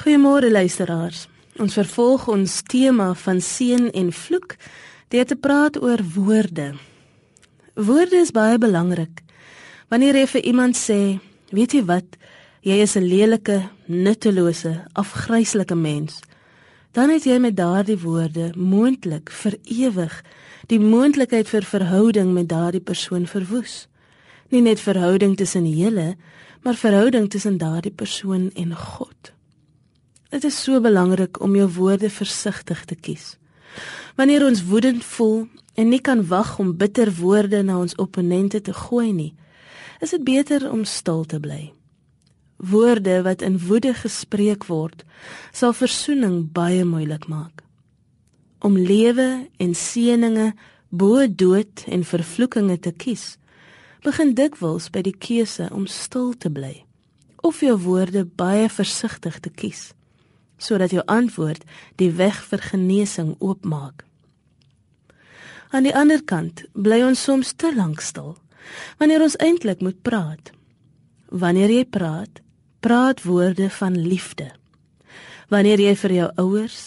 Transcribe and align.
Goeiemôre 0.00 0.48
luisteraars. 0.48 1.26
Ons 1.60 1.74
vervolg 1.76 2.22
ons 2.32 2.52
tema 2.64 3.10
van 3.20 3.40
seën 3.44 3.90
en 3.92 4.06
vloek 4.16 4.54
deur 5.12 5.26
te 5.28 5.36
praat 5.36 5.74
oor 5.76 6.00
woorde. 6.14 6.70
Woorde 7.76 8.16
is 8.16 8.30
baie 8.32 8.56
belangrik. 8.56 9.20
Wanneer 9.92 10.16
jy 10.22 10.22
vir 10.32 10.46
iemand 10.48 10.78
sê, 10.80 11.18
weet 11.52 11.74
jy 11.76 11.82
wat, 11.84 12.16
jy 12.64 12.78
is 12.80 12.96
'n 12.96 13.04
lelike, 13.04 13.68
nuttelose, 13.84 14.72
afgryslike 14.94 15.76
mens, 15.76 16.20
dan 16.92 17.10
het 17.10 17.24
jy 17.24 17.36
met 17.38 17.56
daardie 17.56 17.98
woorde 18.00 18.52
moontlik 18.56 19.28
vir 19.30 19.58
ewig 19.64 20.24
die 20.68 20.80
moontlikheid 20.80 21.48
vir 21.48 21.62
verhouding 21.62 22.32
met 22.32 22.48
daardie 22.48 22.80
persoon 22.80 23.26
verwoes. 23.26 23.86
Nie 24.48 24.62
net 24.62 24.80
verhouding 24.80 25.36
tussen 25.36 25.68
julle, 25.68 26.16
maar 26.62 26.74
verhouding 26.74 27.28
tussen 27.28 27.58
daardie 27.58 27.92
persoon 27.92 28.50
en 28.54 28.74
God. 28.74 29.39
Dit 30.30 30.44
is 30.44 30.62
so 30.62 30.78
belangrik 30.80 31.40
om 31.42 31.56
jou 31.58 31.66
woorde 31.74 32.10
versigtig 32.10 32.84
te 32.84 32.94
kies. 32.94 33.34
Wanneer 34.14 34.44
ons 34.46 34.62
woedend 34.64 35.02
voel 35.04 35.48
en 35.74 35.88
nie 35.90 35.98
kan 36.00 36.22
wag 36.26 36.52
om 36.62 36.76
bitter 36.76 37.10
woorde 37.18 37.62
na 37.66 37.78
ons 37.78 37.96
opponente 37.98 38.60
te 38.60 38.72
gooi 38.72 39.10
nie, 39.12 39.32
is 39.98 40.14
dit 40.14 40.22
beter 40.24 40.68
om 40.70 40.84
stil 40.86 41.24
te 41.26 41.40
bly. 41.42 41.72
Woorde 42.56 43.22
wat 43.26 43.42
in 43.42 43.58
woede 43.58 43.94
gespreek 43.94 44.68
word, 44.70 45.02
sal 45.50 45.74
versoening 45.74 46.46
baie 46.54 46.84
moeilik 46.86 47.26
maak. 47.26 47.64
Om 48.62 48.78
lewe 48.78 49.48
en 49.58 49.74
seëninge 49.74 50.52
bo 50.88 51.26
dood 51.26 51.86
en 51.90 52.06
vervloekinge 52.06 52.78
te 52.78 52.92
kies, 52.92 53.38
begin 54.06 54.36
dikwels 54.38 54.92
by 54.94 55.02
die 55.02 55.16
keuse 55.16 55.66
om 55.74 55.90
stil 55.90 56.36
te 56.38 56.52
bly 56.52 56.76
of 57.42 57.62
jou 57.64 57.74
woorde 57.80 58.26
baie 58.36 58.68
versigtig 58.68 59.40
te 59.40 59.50
kies 59.50 59.90
sodat 60.60 60.92
jou 60.94 61.02
antwoord 61.08 61.64
die 61.96 62.12
weg 62.12 62.38
vir 62.50 62.62
genesing 62.70 63.34
oopmaak. 63.40 64.04
Aan 65.70 65.86
die 65.86 65.94
ander 65.96 66.22
kant 66.22 66.64
bly 66.74 67.00
ons 67.06 67.22
soms 67.22 67.54
te 67.56 67.72
lank 67.74 68.02
stil 68.04 68.36
wanneer 69.00 69.22
ons 69.24 69.38
eintlik 69.40 69.80
moet 69.82 69.98
praat. 70.06 70.52
Wanneer 71.30 71.70
jy 71.72 71.84
praat, 71.86 72.42
praat 72.84 73.22
woorde 73.22 73.70
van 73.70 73.96
liefde. 73.98 74.50
Wanneer 75.50 75.80
jy 75.82 75.94
vir 75.98 76.14
jou 76.14 76.28
ouers, 76.42 76.80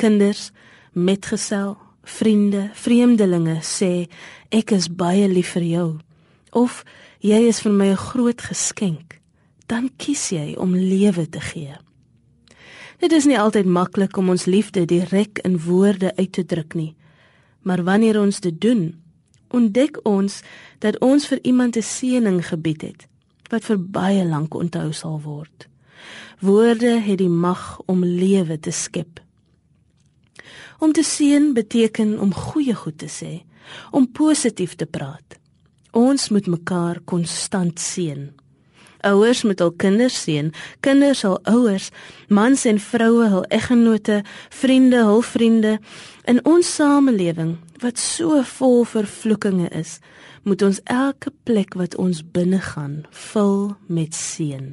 kinders, 0.00 0.50
metgesel, 0.92 1.76
vriende, 2.04 2.68
vreemdelinge 2.76 3.60
sê 3.64 4.06
ek 4.52 4.74
is 4.76 4.90
baie 4.92 5.28
lief 5.28 5.54
vir 5.56 5.68
jou 5.68 5.88
of 6.54 6.82
jy 7.24 7.40
is 7.48 7.60
vir 7.64 7.72
my 7.72 7.88
'n 7.90 7.96
groot 7.96 8.40
geskenk, 8.40 9.20
dan 9.66 9.90
kies 9.96 10.30
jy 10.30 10.54
om 10.56 10.74
lewe 10.74 11.26
te 11.26 11.40
gee. 11.40 11.74
Dit 12.98 13.12
is 13.12 13.24
nie 13.26 13.38
altyd 13.38 13.66
maklik 13.66 14.16
om 14.16 14.28
ons 14.28 14.44
liefde 14.44 14.84
direk 14.84 15.38
in 15.42 15.58
woorde 15.60 16.12
uit 16.16 16.32
te 16.32 16.44
druk 16.44 16.74
nie. 16.74 16.94
Maar 17.62 17.82
wanneer 17.84 18.20
ons 18.20 18.40
dit 18.40 18.60
doen, 18.60 18.94
ontdek 19.50 19.98
ons 20.02 20.42
dat 20.78 20.98
ons 20.98 21.26
vir 21.26 21.38
iemand 21.42 21.76
'n 21.76 21.82
seëning 21.82 22.46
gebied 22.46 22.82
het 22.82 23.08
wat 23.50 23.64
vir 23.64 23.78
baie 23.78 24.24
lank 24.24 24.54
onthou 24.54 24.92
sal 24.92 25.20
word. 25.20 25.68
Woorde 26.40 27.00
het 27.00 27.18
die 27.18 27.28
mag 27.28 27.80
om 27.86 28.04
lewe 28.04 28.58
te 28.60 28.70
skep. 28.70 29.20
Om 30.78 30.92
te 30.92 31.02
seën 31.02 31.52
beteken 31.54 32.18
om 32.20 32.34
goeie 32.34 32.74
goed 32.74 32.98
te 32.98 33.06
sê, 33.06 33.44
om 33.90 34.10
positief 34.12 34.74
te 34.74 34.86
praat. 34.86 35.38
Ons 35.92 36.28
moet 36.28 36.46
mekaar 36.46 37.00
konstant 37.04 37.80
seën. 37.80 38.32
Ouers 39.04 39.42
moet 39.44 39.60
hul 39.60 39.72
kinders 39.76 40.16
seën, 40.24 40.48
kinders 40.80 41.22
hul 41.26 41.36
ouers, 41.50 41.90
mans 42.28 42.64
en 42.64 42.78
vroue 42.80 43.28
hul 43.28 43.44
eggenote, 43.52 44.22
vriende 44.48 45.02
hul 45.04 45.20
vriende. 45.20 45.78
In 46.24 46.40
ons 46.48 46.74
samelewing 46.74 47.58
wat 47.84 48.00
so 48.00 48.40
vol 48.56 48.84
vervloekinge 48.88 49.68
is, 49.76 49.98
moet 50.44 50.62
ons 50.64 50.80
elke 50.88 51.32
plek 51.44 51.76
wat 51.76 51.96
ons 52.00 52.22
binne 52.24 52.60
gaan 52.60 53.04
vul 53.10 53.76
met 53.86 54.16
seën. 54.16 54.72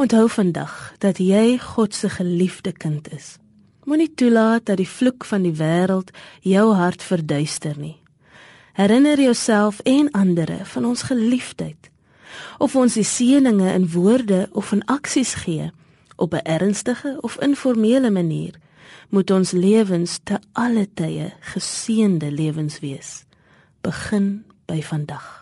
Onthou 0.00 0.26
vandag 0.32 0.94
dat 1.04 1.20
jy 1.20 1.58
God 1.60 1.94
se 1.94 2.08
geliefde 2.08 2.72
kind 2.72 3.12
is. 3.12 3.36
Moenie 3.84 4.14
toelaat 4.14 4.64
dat 4.66 4.80
die 4.80 4.88
vloek 4.88 5.24
van 5.28 5.44
die 5.44 5.54
wêreld 5.58 6.12
jou 6.40 6.72
hart 6.74 7.02
verduister 7.02 7.76
nie. 7.76 7.98
Herinner 8.72 9.20
jouself 9.20 9.80
en 9.84 10.08
ander 10.16 10.56
van 10.64 10.84
ons 10.88 11.02
geliefdheid 11.02 11.91
of 12.58 12.76
ons 12.76 12.94
die 12.94 13.06
seëninge 13.06 13.72
in 13.72 13.90
woorde 13.90 14.48
of 14.52 14.72
in 14.72 14.84
aksies 14.84 15.34
gee 15.34 15.70
op 16.16 16.34
'n 16.34 16.46
ernstige 16.46 17.18
of 17.20 17.38
informele 17.40 18.10
manier 18.10 18.54
moet 19.08 19.30
ons 19.30 19.50
lewens 19.50 20.20
te 20.24 20.38
alle 20.52 20.88
tye 20.94 21.32
geseënde 21.40 22.30
lewens 22.30 22.80
wees. 22.80 23.24
Begin 23.80 24.44
by 24.66 24.82
vandag 24.82 25.41